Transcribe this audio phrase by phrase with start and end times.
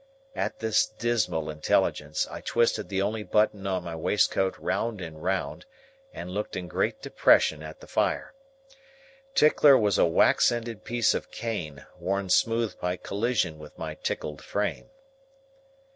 [0.35, 5.67] At this dismal intelligence, I twisted the only button on my waistcoat round and round,
[6.11, 8.33] and looked in great depression at the fire.
[9.35, 14.43] Tickler was a wax ended piece of cane, worn smooth by collision with my tickled
[14.43, 14.89] frame.